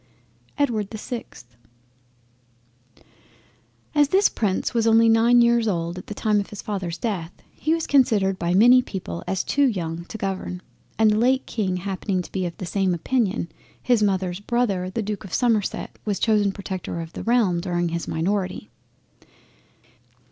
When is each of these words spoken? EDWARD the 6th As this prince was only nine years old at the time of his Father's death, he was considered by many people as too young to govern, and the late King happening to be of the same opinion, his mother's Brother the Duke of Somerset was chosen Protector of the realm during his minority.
EDWARD 0.57 0.89
the 0.89 0.97
6th 0.97 1.45
As 3.93 4.07
this 4.09 4.29
prince 4.29 4.73
was 4.73 4.87
only 4.87 5.07
nine 5.07 5.41
years 5.41 5.67
old 5.67 5.99
at 5.99 6.07
the 6.07 6.15
time 6.15 6.39
of 6.39 6.49
his 6.49 6.63
Father's 6.63 6.97
death, 6.97 7.31
he 7.51 7.75
was 7.75 7.85
considered 7.85 8.39
by 8.39 8.55
many 8.55 8.81
people 8.81 9.23
as 9.27 9.43
too 9.43 9.67
young 9.67 10.05
to 10.05 10.17
govern, 10.17 10.63
and 10.97 11.11
the 11.11 11.19
late 11.19 11.45
King 11.45 11.77
happening 11.77 12.23
to 12.23 12.31
be 12.31 12.47
of 12.47 12.57
the 12.57 12.65
same 12.65 12.95
opinion, 12.95 13.47
his 13.79 14.01
mother's 14.01 14.39
Brother 14.39 14.89
the 14.89 15.03
Duke 15.03 15.23
of 15.23 15.35
Somerset 15.35 15.99
was 16.03 16.17
chosen 16.17 16.51
Protector 16.51 16.99
of 16.99 17.13
the 17.13 17.21
realm 17.21 17.59
during 17.61 17.89
his 17.89 18.07
minority. 18.07 18.71